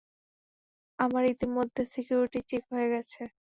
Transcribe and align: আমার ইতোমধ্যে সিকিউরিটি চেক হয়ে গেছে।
আমার 0.99 1.23
ইতোমধ্যে 1.33 1.81
সিকিউরিটি 1.93 2.39
চেক 2.49 2.63
হয়ে 2.71 2.87
গেছে। 2.93 3.21